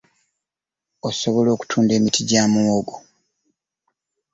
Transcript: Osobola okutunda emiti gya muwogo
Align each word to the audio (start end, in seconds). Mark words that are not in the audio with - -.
Osobola 1.07 1.49
okutunda 1.55 1.91
emiti 1.99 2.21
gya 2.29 2.43
muwogo 2.51 2.95